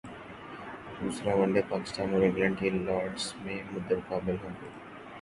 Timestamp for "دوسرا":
0.99-1.31